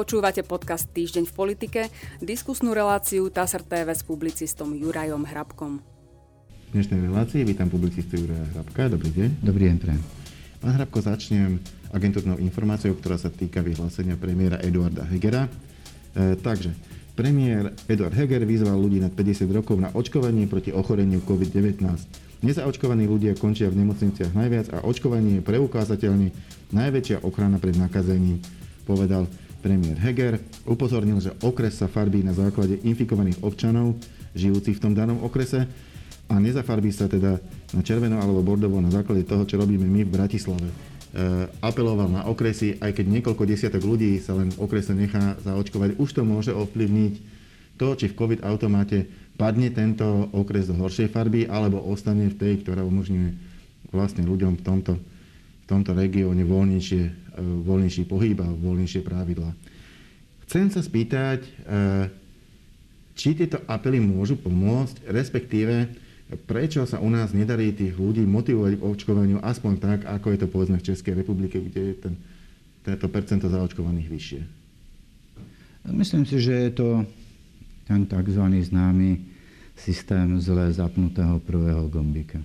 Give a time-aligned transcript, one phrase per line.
[0.00, 1.80] Počúvate podcast Týždeň v politike,
[2.24, 5.76] diskusnú reláciu TASR TV s publicistom Jurajom Hrabkom.
[5.76, 8.88] V dnešnej relácii vítam publicistu Juraja Hrabka.
[8.88, 9.44] Dobrý deň.
[9.44, 10.00] Dobrý deň, pre.
[10.64, 11.60] Pán Hrabko, začnem
[11.92, 15.52] agentúrnou informáciou, ktorá sa týka vyhlásenia premiéra Eduarda Hegera.
[16.16, 16.72] E, takže,
[17.12, 21.76] premiér Eduard Heger vyzval ľudí nad 50 rokov na očkovanie proti ochoreniu COVID-19.
[22.40, 26.32] Nezaočkovaní ľudia končia v nemocniciach najviac a očkovanie je preukázateľne
[26.72, 28.40] najväčšia ochrana pred nakazením,
[28.88, 29.28] povedal
[29.60, 30.40] premiér Heger.
[30.64, 34.00] Upozornil, že okres sa farbí na základe infikovaných občanov
[34.32, 35.68] žijúcich v tom danom okrese
[36.30, 37.42] a nezafarbí sa teda
[37.74, 40.68] na červeno alebo bordovo na základe toho, čo robíme my v Bratislave.
[40.70, 40.74] E,
[41.58, 46.10] apeloval na okresy, aj keď niekoľko desiatok ľudí sa len v okrese nechá zaočkovať, už
[46.14, 47.14] to môže ovplyvniť
[47.74, 52.52] to, či v COVID automáte padne tento okres do horšej farby, alebo ostane v tej,
[52.62, 53.30] ktorá umožňuje
[53.90, 59.50] vlastne ľuďom v tomto, v tomto regióne voľnejšie, voľnejší pohyb a voľnejšie pravidlá.
[60.46, 61.50] Chcem sa spýtať, e,
[63.16, 65.88] či tieto apely môžu pomôcť, respektíve
[66.46, 70.46] prečo sa u nás nedarí tých ľudí motivovať k očkovaniu aspoň tak, ako je to
[70.46, 72.14] povedzme v Českej republike, kde je ten,
[72.86, 74.40] tento percento zaočkovaných vyššie.
[75.90, 76.88] Myslím si, že je to
[77.88, 78.44] ten tzv.
[78.46, 79.18] známy
[79.74, 82.38] systém zle zapnutého prvého gombika.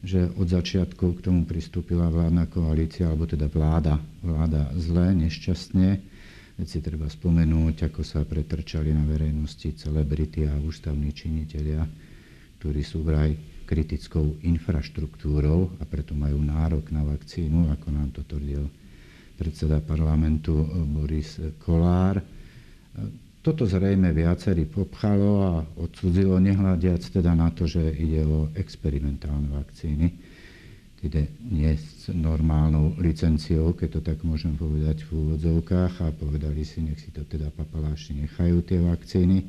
[0.00, 5.88] Že od začiatku k tomu pristúpila vládna koalícia, alebo teda vláda, vláda zle, nešťastne.
[6.56, 11.84] Veď si treba spomenúť, ako sa pretrčali na verejnosti celebrity a ústavní činitelia,
[12.60, 13.32] ktorí sú vraj
[13.68, 18.66] kritickou infraštruktúrou a preto majú nárok na vakcínu, ako nám to tvrdil
[19.40, 22.20] predseda parlamentu Boris Kolár
[23.40, 30.12] toto zrejme viacerí popchalo a odsudzilo, nehľadiac teda na to, že ide o experimentálne vakcíny,
[31.00, 36.84] teda nie s normálnou licenciou, keď to tak môžem povedať v úvodzovkách a povedali si,
[36.84, 39.48] nech si to teda papaláši nechajú tie vakcíny.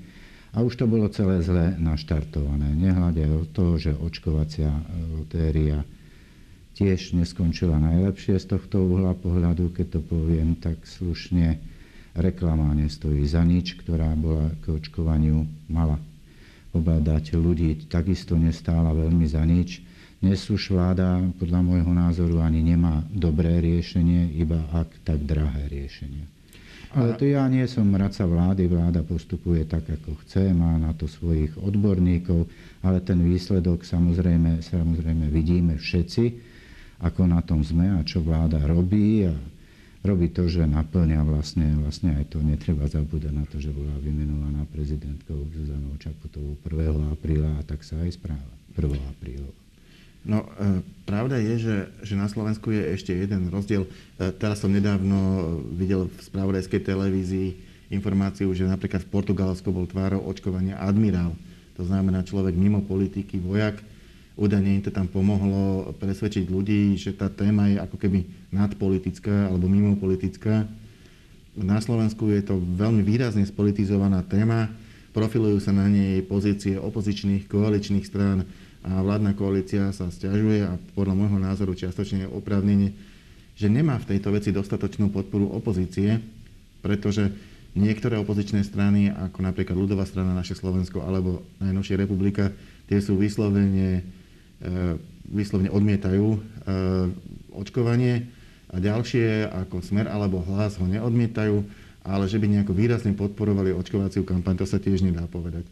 [0.52, 2.76] A už to bolo celé zle naštartované.
[2.76, 4.72] Nehľadia o to, že očkovacia
[5.16, 5.84] lotéria
[6.76, 11.71] tiež neskončila najlepšie z tohto uhla pohľadu, keď to poviem tak slušne
[12.16, 16.00] reklama nestojí za nič, ktorá bola k očkovaniu mala
[16.72, 19.84] pobádať ľudí, takisto nestála veľmi za nič.
[20.22, 26.24] Dnes už vláda, podľa môjho názoru, ani nemá dobré riešenie, iba ak tak drahé riešenie.
[26.92, 31.08] Ale to ja nie som radca vlády, vláda postupuje tak, ako chce, má na to
[31.08, 32.52] svojich odborníkov,
[32.84, 36.24] ale ten výsledok samozrejme, samozrejme vidíme všetci,
[37.00, 39.34] ako na tom sme a čo vláda robí a
[40.02, 44.66] robí to, že naplňa vlastne, vlastne aj to, netreba zabúdať na to, že bola vymenovaná
[44.74, 47.14] prezidentkou Zuzanou Čaputovou 1.
[47.14, 48.98] apríla a tak sa aj správa 1.
[49.18, 49.50] apríla.
[50.22, 51.76] No, e, pravda je, že,
[52.06, 53.90] že na Slovensku je ešte jeden rozdiel.
[54.18, 55.18] E, teraz som nedávno
[55.74, 57.50] videl v spravodajskej televízii
[57.90, 61.34] informáciu, že napríklad v Portugalsku bol tvárou očkovania admirál.
[61.78, 63.82] To znamená človek mimo politiky, vojak,
[64.40, 68.20] údajne im to tam pomohlo presvedčiť ľudí, že tá téma je ako keby
[68.52, 70.68] nadpolitická alebo mimopolitická.
[71.58, 74.72] Na Slovensku je to veľmi výrazne spolitizovaná téma,
[75.12, 78.48] profilujú sa na nej pozície opozičných koaličných strán
[78.82, 82.96] a vládna koalícia sa stiažuje a podľa môjho názoru čiastočne oprávnenie,
[83.60, 86.18] že nemá v tejto veci dostatočnú podporu opozície,
[86.82, 87.30] pretože
[87.76, 92.50] niektoré opozičné strany, ako napríklad ľudová strana Naše Slovensko alebo najnovšia republika,
[92.90, 94.02] tie sú vyslovene
[95.32, 96.40] vyslovne odmietajú e,
[97.56, 98.28] očkovanie
[98.72, 101.64] a ďalšie ako Smer alebo Hlas ho neodmietajú,
[102.04, 105.64] ale že by nejako výrazne podporovali očkovaciu kampaň, to sa tiež nedá povedať.
[105.64, 105.72] E,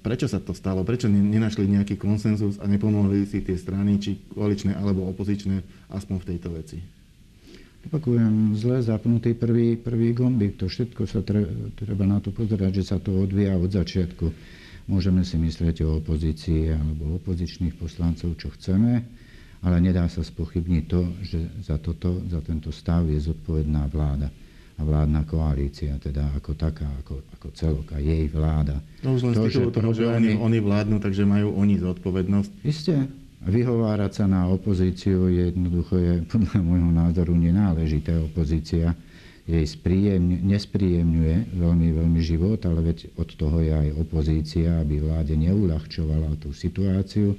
[0.00, 0.80] prečo sa to stalo?
[0.82, 6.28] Prečo nenašli nejaký konsenzus a nepomohli si tie strany, či koaličné alebo opozičné, aspoň v
[6.34, 6.78] tejto veci?
[7.80, 10.60] Opakujem, zle zapnutý prvý, prvý gombík.
[10.60, 14.26] To všetko sa treba na to pozerať, že sa to odvíja od začiatku.
[14.90, 19.06] Môžeme si myslieť o opozícii alebo opozičných poslancov, čo chceme,
[19.62, 24.26] ale nedá sa spochybniť to, že za, toto, za tento stav je zodpovedná vláda
[24.74, 28.80] a vládna koalícia, teda ako taká, ako, ako celok a jej vláda.
[29.04, 29.94] No už len to, z toho, problémy...
[29.94, 32.50] že oni, oni vládnu, takže majú oni zodpovednosť.
[32.64, 32.96] Isté.
[33.40, 38.92] Vyhovárať sa na opozíciu jednoducho je podľa môjho názoru nenáležité opozícia
[39.48, 45.34] jej spríjemňuje, nespríjemňuje veľmi, veľmi život, ale veď od toho je aj opozícia, aby vláde
[45.36, 47.38] neulahčovala tú situáciu,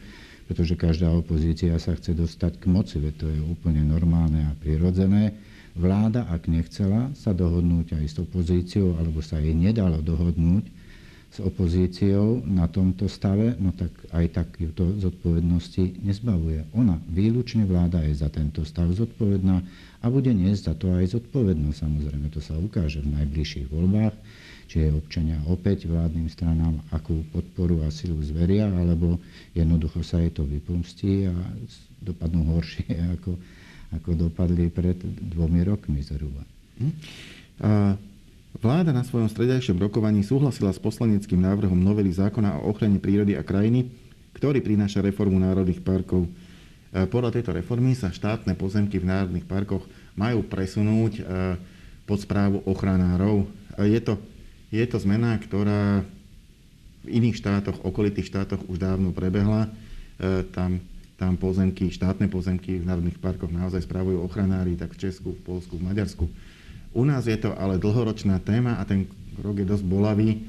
[0.49, 5.31] pretože každá opozícia sa chce dostať k moci, veď to je úplne normálne a prirodzené.
[5.71, 10.80] Vláda, ak nechcela sa dohodnúť aj s opozíciou, alebo sa jej nedalo dohodnúť,
[11.31, 16.67] s opozíciou na tomto stave, no tak aj tak ju to zodpovednosti nezbavuje.
[16.75, 19.63] Ona, výlučne vláda je za tento stav zodpovedná
[20.03, 21.87] a bude niesť za to aj zodpovednosť.
[21.87, 24.11] Samozrejme, to sa ukáže v najbližších voľbách,
[24.67, 29.15] či je občania opäť vládnym stranám akú podporu a silu zveria, alebo
[29.55, 31.35] jednoducho sa jej to vypomstí a
[32.03, 33.39] dopadnú horšie, ako,
[33.95, 34.99] ako dopadli pred
[35.31, 36.43] dvomi rokmi zhruba.
[36.75, 36.91] Hm?
[37.63, 37.95] A
[38.59, 43.47] Vláda na svojom stredajšom rokovaní súhlasila s poslaneckým návrhom novely zákona o ochrane prírody a
[43.47, 43.87] krajiny,
[44.35, 46.27] ktorý prináša reformu národných parkov.
[46.27, 49.87] E, podľa tejto reformy sa štátne pozemky v národných parkoch
[50.19, 51.21] majú presunúť e,
[52.03, 53.47] pod správu ochranárov.
[53.79, 54.19] E, je to,
[54.67, 56.03] je to zmena, ktorá
[57.01, 59.73] v iných štátoch, okolitých štátoch už dávno prebehla.
[60.53, 60.77] Tam,
[61.17, 65.81] tam pozemky, štátne pozemky v národných parkoch naozaj spravujú ochranári, tak v Česku, v Polsku,
[65.81, 66.29] v Maďarsku.
[66.91, 69.07] U nás je to ale dlhoročná téma a ten
[69.39, 70.39] krok je dosť bolavý, e,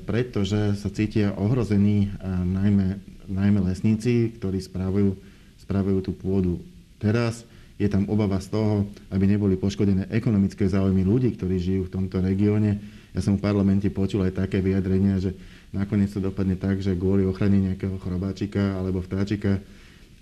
[0.00, 2.86] pretože sa cítia ohrození e, najmä,
[3.28, 5.12] najmä lesníci, ktorí spravujú,
[5.60, 6.64] spravujú tú pôdu.
[6.96, 7.44] Teraz
[7.78, 12.18] je tam obava z toho, aby neboli poškodené ekonomické záujmy ľudí, ktorí žijú v tomto
[12.18, 12.80] regióne.
[13.14, 15.36] Ja som v parlamente počul aj také vyjadrenia, že
[15.70, 19.62] nakoniec to dopadne tak, že kvôli ochrane nejakého chrobáčika alebo vtáčika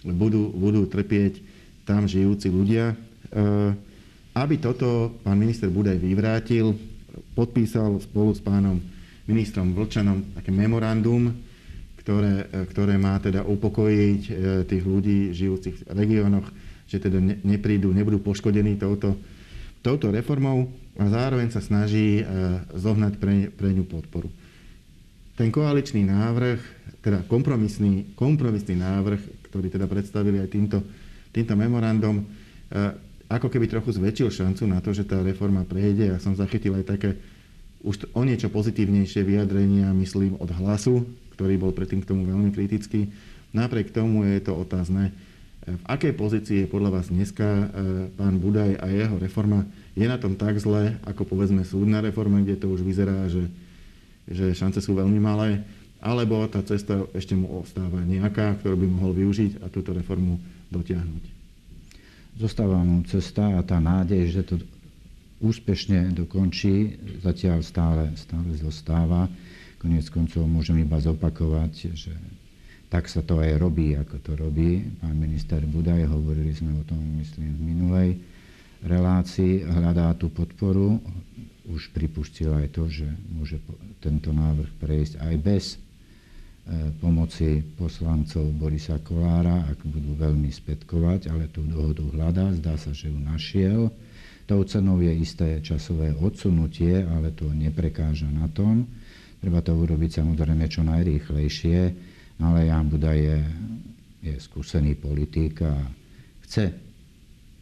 [0.04, 1.40] budú, budú trpieť
[1.86, 2.92] tam žijúci ľudia.
[2.92, 2.96] E,
[4.36, 6.76] aby toto pán minister Budaj vyvrátil,
[7.32, 8.76] podpísal spolu s pánom
[9.24, 11.32] ministrom Vlčanom také memorandum,
[12.04, 14.32] ktoré, ktoré má teda upokojiť e,
[14.68, 16.46] tých ľudí žijúcich v regiónoch,
[16.86, 19.18] že teda neprídu, nebudú poškodení touto,
[19.82, 22.24] touto reformou a zároveň sa snaží e,
[22.78, 24.30] zohnať pre, pre ňu podporu.
[25.34, 26.60] Ten koaličný návrh,
[27.02, 30.78] teda kompromisný, kompromisný návrh, ktorý teda predstavili aj týmto,
[31.34, 32.24] týmto memorandum, e,
[33.26, 36.14] ako keby trochu zväčšil šancu na to, že tá reforma prejde.
[36.14, 37.10] Ja som zachytil aj také
[37.82, 41.06] už o niečo pozitívnejšie vyjadrenia, myslím, od hlasu,
[41.38, 43.10] ktorý bol predtým k tomu veľmi kritický.
[43.54, 45.14] Napriek tomu je to otázne,
[45.66, 47.66] v akej pozícii je podľa vás dneska e,
[48.14, 49.66] pán Budaj a jeho reforma?
[49.98, 53.50] Je na tom tak zle, ako povedzme súdna reforma, kde to už vyzerá, že,
[54.30, 55.66] že šance sú veľmi malé,
[55.98, 60.38] alebo tá cesta ešte mu ostáva nejaká, ktorú by mohol využiť a túto reformu
[60.70, 61.35] dotiahnuť?
[62.36, 64.54] Zostáva mu cesta a tá nádej, že to
[65.40, 69.28] úspešne dokončí, zatiaľ stále, stále zostáva.
[69.76, 72.12] Konec koncov môžem iba zopakovať, že
[72.88, 76.08] tak sa to aj robí, ako to robí pán minister Budaj.
[76.08, 78.10] Hovorili sme o tom, myslím, v minulej
[78.86, 79.66] relácii.
[79.66, 81.02] Hľadá tú podporu.
[81.66, 83.58] Už pripustil aj to, že môže
[83.98, 85.64] tento návrh prejsť aj bez
[86.98, 93.06] pomoci poslancov Borisa Kolára, ak budú veľmi spätkovať, ale tú dohodu hľadá, zdá sa, že
[93.06, 93.86] ju našiel.
[94.46, 98.86] Tou cenou je isté časové odsunutie, ale to neprekáža na tom.
[99.38, 101.78] Treba to urobiť samozrejme čo najrýchlejšie,
[102.42, 103.38] ale Jan Buda je,
[104.26, 105.74] je skúsený politik a
[106.46, 106.74] chce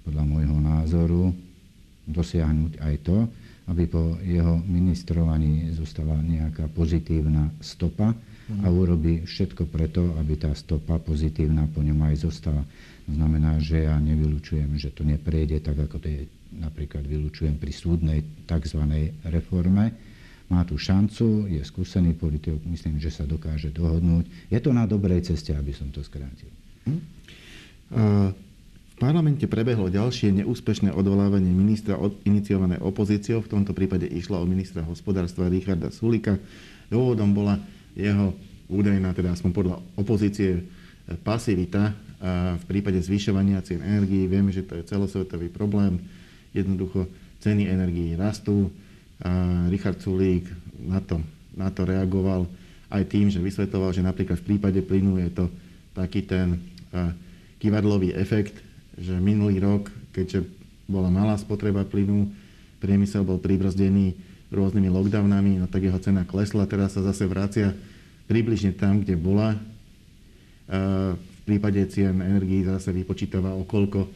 [0.05, 1.25] podľa môjho názoru
[2.09, 3.19] dosiahnuť aj to,
[3.69, 8.13] aby po jeho ministrovaní zostala nejaká pozitívna stopa,
[8.45, 12.63] a urobí všetko preto, aby tá stopa pozitívna po ňom aj zostala.
[13.09, 16.23] To znamená, že ja nevylučujem, že to neprejde tak, ako to je,
[16.57, 18.81] napríklad vylučujem pri súdnej tzv.
[19.29, 19.97] reforme.
[20.53, 24.53] Má tu šancu, je skúsený politik, myslím, že sa dokáže dohodnúť.
[24.53, 26.53] Je to na dobrej ceste, aby som to skrátil.
[26.85, 27.01] Hm?
[28.95, 31.97] V parlamente prebehlo ďalšie neúspešné odvolávanie ministra
[32.29, 33.41] iniciované opozíciou.
[33.41, 36.37] V tomto prípade išlo o ministra hospodárstva Richarda Sulika.
[36.93, 37.57] Dôvodom bola
[37.95, 38.35] jeho
[38.69, 40.63] údajná, teda aspoň podľa opozície, e,
[41.23, 41.95] pasivita
[42.57, 44.25] v prípade zvyšovania cien energií.
[44.25, 46.01] Vieme, že to je celosvetový problém.
[46.57, 47.05] Jednoducho
[47.45, 48.73] ceny energií rastú.
[49.21, 50.49] A Richard Sulík
[50.81, 51.21] na to,
[51.53, 52.49] na to reagoval
[52.89, 55.45] aj tým, že vysvetoval, že napríklad v prípade plynu je to
[55.93, 56.65] taký ten
[57.61, 58.57] kivadlový efekt,
[58.97, 60.49] že minulý rok, keďže
[60.89, 62.29] bola malá spotreba plynu,
[62.81, 64.17] priemysel bol pribrzdený
[64.55, 67.75] rôznymi lockdownami, no tak jeho cena klesla, teraz sa zase vracia
[68.31, 69.59] približne tam, kde bola.
[70.65, 74.11] V prípade cien energií zase vypočítava, koľko e,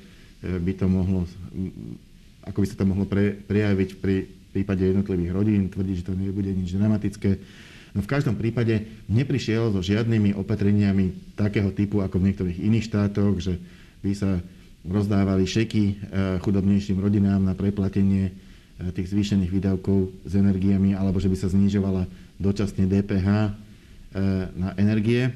[0.56, 1.28] by to mohlo,
[2.40, 4.24] ako by sa to mohlo pre, prejaviť pri
[4.56, 5.68] prípade jednotlivých rodín.
[5.68, 7.36] Tvrdí, že to nebude nič dramatické.
[7.92, 8.80] No v každom prípade
[9.12, 13.60] neprišiel so žiadnymi opatreniami takého typu, ako v niektorých iných štátoch, že
[14.00, 14.40] by sa
[14.88, 15.94] rozdávali šeky e,
[16.40, 18.47] chudobnejším rodinám na preplatenie E,
[18.94, 22.06] tých zvýšených výdavkov s energiami, alebo že by sa znižovala
[22.38, 23.50] dočasne DPH e,
[24.54, 25.34] na energie.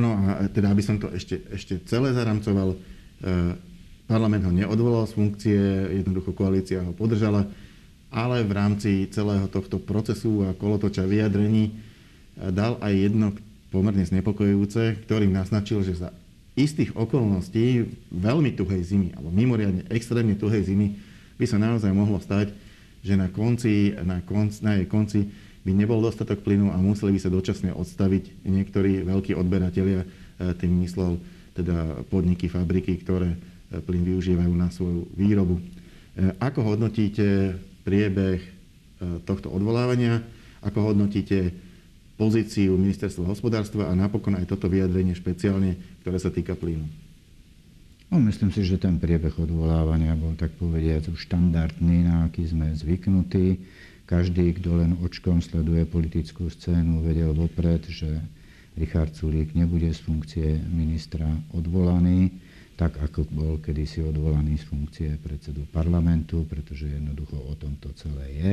[0.00, 2.78] No a teda, aby som to ešte, ešte celé zaramcoval, e,
[4.08, 5.60] parlament ho neodvolal z funkcie,
[6.00, 7.44] jednoducho koalícia ho podržala,
[8.08, 11.76] ale v rámci celého tohto procesu a kolotoča vyjadrení
[12.34, 13.36] dal aj jedno
[13.74, 16.10] pomerne znepokojujúce, ktorým naznačil, že za
[16.54, 20.94] istých okolností veľmi tuhej zimy, alebo mimoriadne extrémne tuhej zimy,
[21.38, 22.54] by sa naozaj mohlo stať,
[23.04, 25.28] že na, konci, na, konc, na jej konci
[25.64, 30.08] by nebol dostatok plynu a museli by sa dočasne odstaviť niektorí veľkí odberatelia, e,
[30.56, 31.20] tým myslel
[31.56, 33.38] teda podniky, fabriky, ktoré e,
[33.80, 35.60] plyn využívajú na svoju výrobu.
[35.60, 35.62] E,
[36.40, 38.40] ako hodnotíte priebeh
[39.28, 40.24] tohto odvolávania?
[40.64, 41.52] Ako hodnotíte
[42.16, 47.03] pozíciu ministerstva hospodárstva a napokon aj toto vyjadrenie špeciálne, ktoré sa týka plynu.
[48.12, 52.70] No, myslím si, že ten priebeh odvolávania bol tak povediať už štandardný, na aký sme
[52.76, 53.58] zvyknutí.
[54.04, 58.20] Každý, kto len očkom sleduje politickú scénu, vedel vopred, že
[58.76, 62.28] Richard Sulík nebude z funkcie ministra odvolaný,
[62.74, 68.26] tak ako bol kedysi odvolaný z funkcie predsedu parlamentu, pretože jednoducho o tom to celé
[68.34, 68.52] je.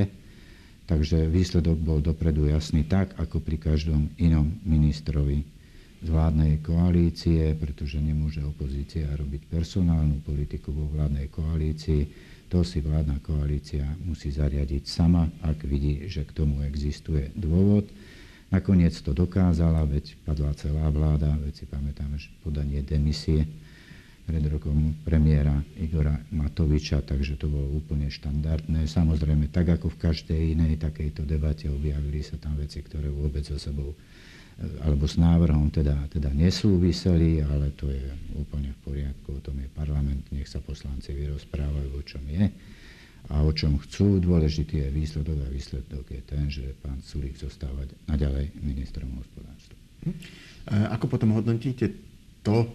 [0.86, 5.61] Takže výsledok bol dopredu jasný tak, ako pri každom inom ministrovi
[6.02, 12.10] z vládnej koalície, pretože nemôže opozícia robiť personálnu politiku vo vládnej koalícii.
[12.50, 17.86] To si vládna koalícia musí zariadiť sama, ak vidí, že k tomu existuje dôvod.
[18.52, 23.48] Nakoniec to dokázala, veď padla celá vláda, veď si pamätáme, že podanie demisie
[24.28, 28.84] pred rokom premiéra Igora Matoviča, takže to bolo úplne štandardné.
[28.90, 33.56] Samozrejme, tak ako v každej inej takejto debate objavili sa tam veci, ktoré vôbec so
[33.56, 33.96] sebou
[34.86, 38.06] alebo s návrhom teda, teda nesúviseli, ale to je
[38.38, 42.46] úplne v poriadku, o tom je parlament, nech sa poslanci vyrozprávajú, o čom je
[43.30, 44.22] a o čom chcú.
[44.22, 49.78] Dôležitý je výsledok a výsledok je ten, že pán Sulík zostáva naďalej ministrom hospodárstva.
[50.94, 51.94] Ako potom hodnotíte
[52.42, 52.66] to,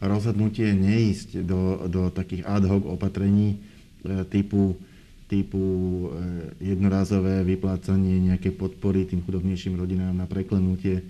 [0.00, 3.60] rozhodnutie neísť do, do takých ad hoc opatrení
[4.00, 4.80] e, typu,
[5.28, 11.04] typu e, jednorázové vyplácanie nejakej podpory tým chudobnejším rodinám na preklenutie,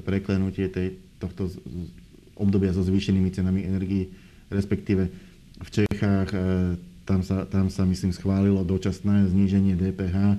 [0.00, 1.52] preklenutie tej, tohto
[2.38, 4.08] obdobia so zvýšenými cenami energii,
[4.48, 5.12] respektíve
[5.60, 6.38] v Čechách e,
[7.04, 10.38] tam sa, tam sa myslím schválilo dočasné zníženie DPH,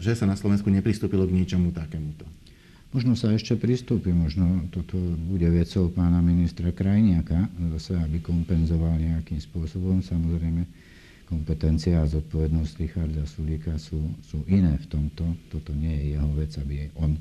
[0.00, 2.24] že sa na Slovensku nepristúpilo k ničomu takémuto.
[2.88, 4.96] Možno sa ešte pristúpi, možno toto
[5.28, 10.00] bude vecou pána ministra Krajniaka, zase aby kompenzoval nejakým spôsobom.
[10.00, 10.64] Samozrejme,
[11.28, 15.36] kompetencia a zodpovednosť Richarda Sulíka sú, sú iné v tomto.
[15.52, 17.20] Toto nie je jeho vec, aby on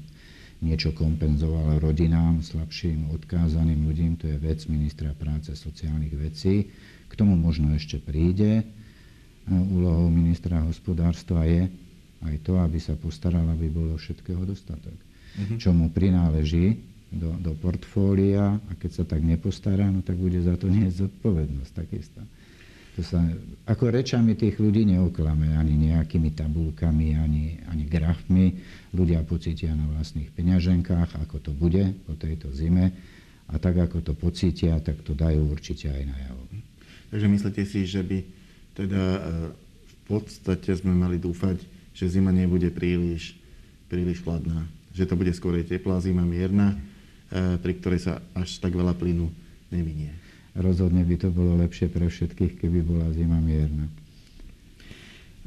[0.61, 4.17] niečo kompenzoval rodinám, slabším, odkázaným ľudím.
[4.21, 6.73] To je vec ministra práce sociálnych vecí.
[7.07, 8.65] K tomu možno ešte príde.
[9.47, 11.71] Úlohou ministra hospodárstva je
[12.25, 14.97] aj to, aby sa postaral, aby bolo všetkého dostatok
[15.37, 15.57] uh-huh.
[15.61, 16.81] čo mu prináleží
[17.13, 21.71] do, do portfólia a keď sa tak nepostará, no tak bude za to niesť zodpovednosť
[21.71, 22.19] takisto.
[22.97, 23.21] To sa,
[23.69, 28.57] ako rečami tých ľudí neoklame, ani nejakými tabulkami, ani, ani grafmi.
[28.97, 32.89] Ľudia pocítia na vlastných peňaženkách, ako to bude po tejto zime.
[33.53, 36.43] A tak, ako to pocítia, tak to dajú určite aj najavo.
[37.13, 38.17] Takže myslíte si, že by
[38.75, 39.19] teda e,
[39.85, 41.61] v podstate sme mali dúfať,
[41.95, 43.37] že zima nebude príliš,
[43.87, 44.67] príliš chladná?
[44.97, 46.73] že to bude skôr teplá zima, mierna,
[47.29, 49.29] e, pri ktorej sa až tak veľa plynu
[49.69, 50.09] neminie.
[50.57, 53.85] Rozhodne by to bolo lepšie pre všetkých, keby bola zima mierna.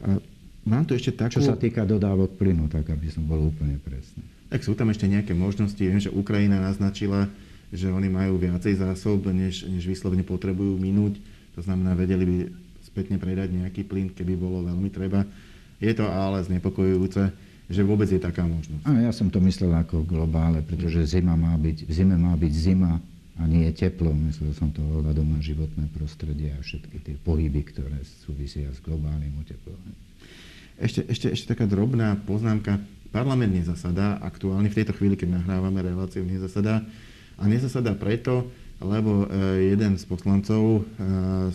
[0.06, 0.22] A
[0.62, 1.42] mám tu ešte takú...
[1.42, 4.22] Čo sa týka dodávok plynu, tak aby som bol úplne presný.
[4.54, 5.78] Tak sú tam ešte nejaké možnosti.
[5.78, 7.26] Viem, že Ukrajina naznačila,
[7.74, 11.18] že oni majú viacej zásob, než, než vyslovene potrebujú minúť.
[11.58, 12.36] To znamená, vedeli by
[12.86, 15.26] spätne predať nejaký plyn, keby bolo veľmi treba.
[15.82, 18.82] Je to ale znepokojujúce že vôbec je taká možnosť.
[18.82, 22.52] A ja som to myslel ako globále, pretože zima má byť, v zime má byť
[22.52, 22.98] zima
[23.40, 24.12] a nie je teplo.
[24.12, 29.32] Myslel som to ohľadom na životné prostredie a všetky tie pohyby, ktoré súvisia s globálnym
[29.40, 29.97] oteplovaním.
[30.76, 32.76] Ešte, ešte, ešte taká drobná poznámka.
[33.11, 36.85] Parlament nezasadá aktuálne, v tejto chvíli, keď nahrávame reláciu, nezasadá.
[37.40, 40.82] A nezasadá preto, lebo e, jeden z poslancov e,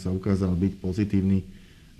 [0.01, 1.46] sa ukázal byť pozitívny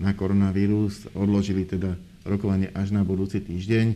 [0.02, 1.06] na koronavírus.
[1.14, 1.94] Odložili teda
[2.26, 3.86] rokovanie až na budúci týždeň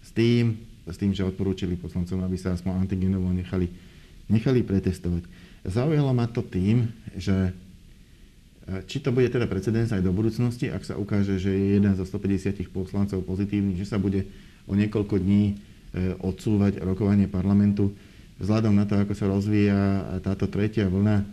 [0.00, 0.56] s tým,
[0.88, 3.68] s tým, že odporúčili poslancom, aby sa aspoň antigenovo nechali,
[4.26, 5.26] nechali pretestovať.
[5.66, 7.52] Zaujalo ma to tým, že e,
[8.86, 12.06] či to bude teda precedens aj do budúcnosti, ak sa ukáže, že je jeden zo
[12.06, 14.26] 150 poslancov pozitívny, že sa bude
[14.66, 15.54] o niekoľko dní e,
[16.22, 17.94] odsúvať rokovanie parlamentu.
[18.38, 19.80] Vzhľadom na to, ako sa rozvíja
[20.20, 21.24] táto tretia vlna,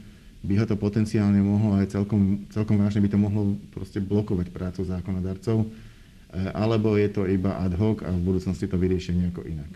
[0.44, 4.84] by ho to potenciálne mohlo aj celkom, celkom vážne by to mohlo proste blokovať prácu
[4.84, 5.64] zákonodarcov.
[6.34, 9.72] Eh, alebo je to iba ad hoc a v budúcnosti to vyriešia nejako inak?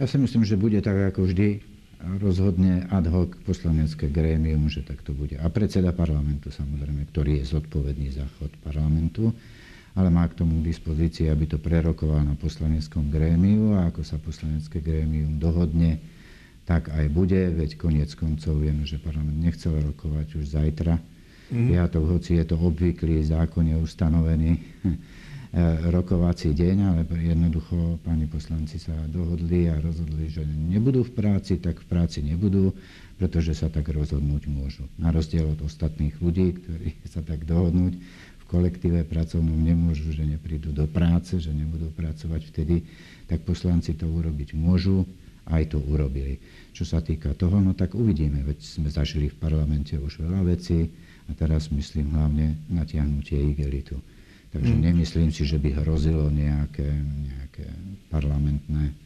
[0.00, 1.75] Ja si myslím, že bude tak ako vždy
[2.20, 5.36] rozhodne ad hoc poslanecké grémium, že tak to bude.
[5.40, 9.32] A predseda parlamentu samozrejme, ktorý je zodpovedný za chod parlamentu.
[9.96, 14.20] ale má k tomu k dispozícii, aby to prerokoval na poslaneckom grémiu a ako sa
[14.20, 15.96] poslanecké grémium dohodne,
[16.68, 21.00] tak aj bude, veď koniec koncov viem, že parlament nechcel rokovať už zajtra.
[21.48, 21.80] Mm.
[21.80, 24.60] Ja to, hoci je to obvyklý zákonne ustanovený
[25.88, 31.80] rokovací deň, ale jednoducho páni poslanci sa dohodli a rozhodli, že nebudú v práci, tak
[31.80, 32.76] v práci nebudú,
[33.16, 34.84] pretože sa tak rozhodnúť môžu.
[35.00, 37.96] Na rozdiel od ostatných ľudí, ktorí sa tak dohodnúť
[38.46, 42.86] kolektíve pracovnom nemôžu, že neprídu do práce, že nebudú pracovať vtedy,
[43.26, 45.02] tak poslanci to urobiť môžu,
[45.50, 46.38] aj to urobili.
[46.70, 50.90] Čo sa týka toho, no tak uvidíme, veď sme zažili v parlamente už veľa vecí
[51.26, 53.98] a teraz myslím hlavne natiahnutie igelitu.
[54.56, 54.80] Takže mm.
[54.80, 56.88] nemyslím si, že by hrozilo nejaké,
[57.28, 57.68] nejaké
[58.08, 58.96] parlamentné,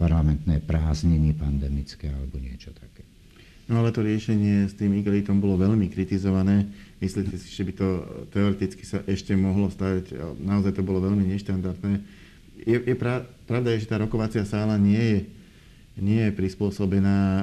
[0.00, 3.04] parlamentné prázdniny pandemické alebo niečo také.
[3.68, 6.70] No ale to riešenie s tým igelitom bolo veľmi kritizované.
[7.02, 7.88] Myslíte si, že by to
[8.32, 10.16] teoreticky sa ešte mohlo stať?
[10.40, 12.00] Naozaj to bolo veľmi neštandardné.
[12.64, 15.20] Je, je pra, pravda, že tá rokovacia sála nie je,
[16.00, 17.42] nie je prispôsobená e,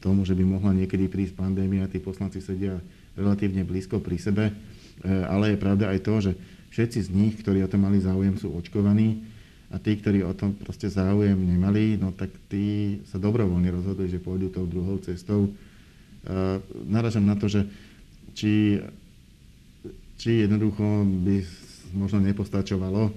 [0.00, 2.78] tomu, že by mohla niekedy prísť pandémia, tí poslanci sedia
[3.18, 4.54] relatívne blízko pri sebe.
[5.02, 6.32] E, ale je pravda aj to, že
[6.74, 9.22] všetci z nich, ktorí o to mali záujem, sú očkovaní
[9.68, 14.22] a tí, ktorí o tom proste záujem nemali, no tak tí sa dobrovoľne rozhodli, že
[14.22, 15.52] pôjdu tou druhou cestou.
[16.88, 17.68] Naražam na to, že
[18.32, 18.80] či,
[20.16, 21.36] či jednoducho by
[21.92, 23.12] možno nepostačovalo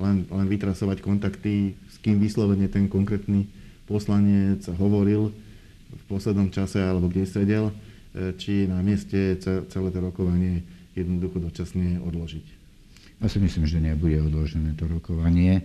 [0.00, 3.46] len, len vytrasovať kontakty, s kým vyslovene ten konkrétny
[3.86, 5.30] poslanec hovoril
[5.94, 7.74] v poslednom čase alebo kde sedel, e,
[8.34, 12.46] či na mieste celé to rokovanie jednoducho dočasne odložiť.
[13.22, 15.62] Ja si myslím, že nebude odložené to rokovanie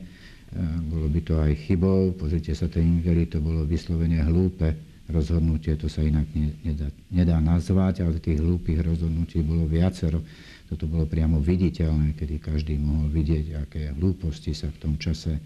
[0.90, 2.14] bolo by to aj chybou.
[2.18, 4.74] Pozrite sa, ten Ingeli, to bolo vyslovene hlúpe
[5.10, 6.30] rozhodnutie, to sa inak
[6.62, 10.22] nedá, nedá nazvať, ale tých hlúpých rozhodnutí bolo viacero.
[10.70, 15.42] Toto bolo priamo viditeľné, kedy každý mohol vidieť, aké hlúposti sa v tom čase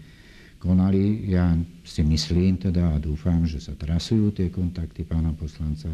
[0.60, 1.32] konali.
[1.32, 5.88] Ja si myslím teda a dúfam, že sa trasujú tie kontakty pána poslanca.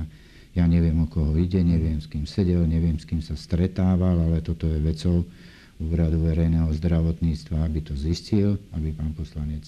[0.54, 4.42] Ja neviem, o koho ide, neviem, s kým sedel, neviem, s kým sa stretával, ale
[4.42, 5.22] toto je vecou,
[5.80, 9.64] úradu verejného zdravotníctva, aby to zistil, aby pán poslanec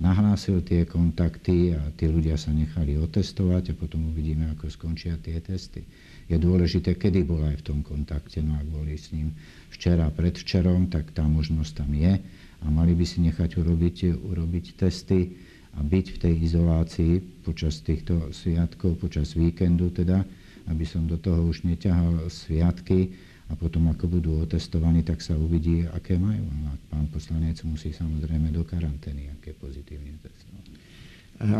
[0.00, 5.36] nahlásil tie kontakty a tí ľudia sa nechali otestovať a potom uvidíme, ako skončia tie
[5.44, 5.84] testy.
[6.26, 9.36] Je dôležité, kedy bol aj v tom kontakte, no ak boli s ním
[9.68, 12.16] včera, predvčerom, tak tá možnosť tam je
[12.60, 15.36] a mali by si nechať urobiť, urobiť testy
[15.76, 17.12] a byť v tej izolácii
[17.46, 20.26] počas týchto sviatkov, počas víkendu teda,
[20.66, 23.14] aby som do toho už neťahal sviatky,
[23.50, 26.46] a potom ako budú otestovaní, tak sa uvidí, aké majú.
[26.70, 30.66] A pán poslanec musí samozrejme do karantény, aké pozitívne testovať.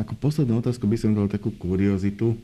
[0.07, 2.39] Ako poslednú otázku by som dal takú kuriozitu.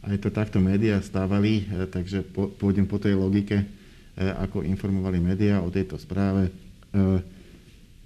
[0.00, 3.66] Aj to takto médiá stávali, e, takže pôjdem po tej logike, e,
[4.16, 6.48] ako informovali médiá o tejto správe.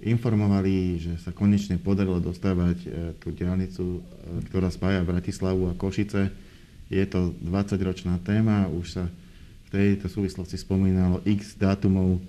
[0.01, 2.77] E, informovali, že sa konečne podarilo dostávať
[3.23, 4.03] tú diálnicu,
[4.51, 6.29] ktorá spája Bratislavu a Košice.
[6.91, 9.05] Je to 20-ročná téma, už sa
[9.75, 12.21] tejto súvislosti spomínalo x dátumov, e,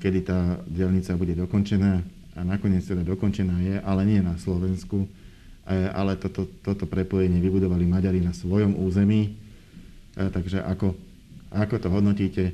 [0.00, 2.00] kedy tá dielnica bude dokončená
[2.32, 5.08] a nakoniec teda dokončená je, ale nie na Slovensku, e,
[5.92, 9.36] ale toto, toto prepojenie vybudovali Maďari na svojom území.
[10.16, 10.96] E, takže ako,
[11.52, 12.44] ako to hodnotíte?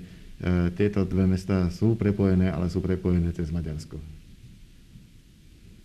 [0.77, 3.97] Tieto dve mesta sú prepojené, ale sú prepojené cez Maďarsko.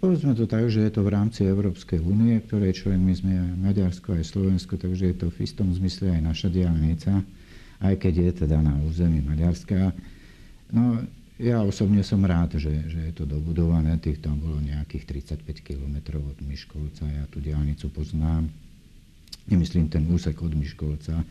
[0.01, 4.17] Povedzme to tak, že je to v rámci Európskej únie, ktorej členmi sme aj Maďarsko,
[4.17, 7.21] aj Slovensko, takže je to v istom zmysle aj naša diálnica
[7.81, 9.91] aj keď je teda na území Maďarska.
[10.69, 11.01] No,
[11.41, 16.21] ja osobne som rád, že, že je to dobudované, tých tam bolo nejakých 35 km
[16.21, 18.45] od Miškolca, ja tú diálnicu poznám.
[19.49, 21.25] Nemyslím ten úsek od Miškolca,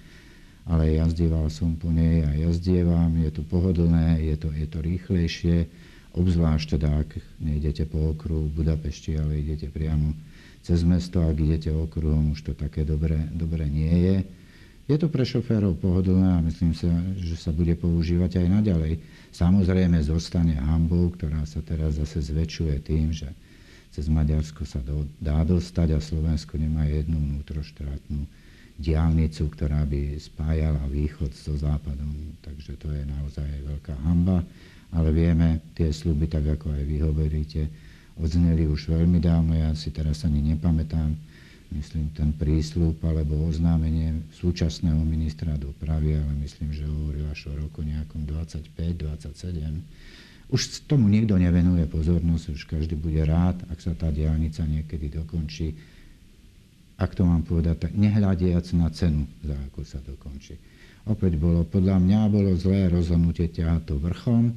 [0.66, 5.70] ale jazdieval som po nej a jazdievam, je to pohodlné, je to, je to rýchlejšie,
[6.14, 10.14] obzvlášť teda, ak nejdete po okruhu v Budapešti, ale idete priamo
[10.60, 14.16] cez mesto, ak idete okruhom, už to také dobre, dobre nie je.
[14.90, 18.92] Je to pre šoférov pohodlné a myslím sa, že sa bude používať aj naďalej.
[19.30, 23.30] Samozrejme zostane hambou, ktorá sa teraz zase zväčšuje tým, že
[23.94, 28.26] cez Maďarsko sa do, dá dostať a Slovensko nemá jednu vnútroštátnu
[28.80, 32.34] diálnicu, ktorá by spájala východ so západom.
[32.42, 34.42] Takže to je naozaj veľká hamba.
[34.90, 37.70] Ale vieme, tie sluby, tak ako aj vy hovoríte,
[38.18, 39.54] odzneli už veľmi dávno.
[39.54, 41.14] Ja si teraz ani nepamätám,
[41.70, 47.86] myslím, ten prísľub alebo oznámenie súčasného ministra dopravy, ale myslím, že hovoril až o roku
[47.86, 50.50] nejakom 25-27.
[50.50, 55.78] Už tomu nikto nevenuje pozornosť, už každý bude rád, ak sa tá diálnica niekedy dokončí.
[56.98, 60.58] Ak to mám povedať, tak nehľadiac na cenu, za ako sa dokončí.
[61.06, 64.52] Opäť bolo, podľa mňa bolo zlé rozhodnutie ťahať to vrchom,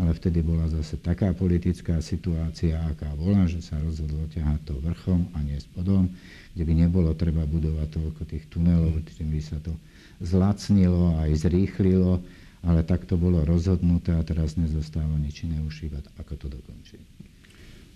[0.00, 5.28] ale vtedy bola zase taká politická situácia, aká bola, že sa rozhodlo ťahať to vrchom
[5.36, 6.08] a nie spodom,
[6.56, 9.76] kde by nebolo treba budovať toľko tých tunelov, tým by sa to
[10.24, 12.24] zlacnilo aj zrýchlilo,
[12.64, 17.00] ale tak to bolo rozhodnuté a teraz nezostáva nič iné už iba ako to dokončiť.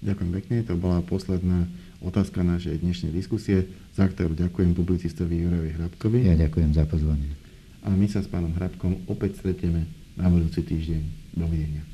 [0.04, 1.64] Ďakujem pekne, to bola posledná
[2.04, 3.64] otázka našej dnešnej diskusie,
[3.96, 6.28] za ktorú ďakujem publicistovi Jurovi Hrabkovi.
[6.28, 7.32] Ja ďakujem za pozvanie.
[7.80, 9.88] A my sa s pánom Hrabkom opäť stretieme
[10.20, 11.24] na budúci týždeň.
[11.34, 11.93] Dovidenia.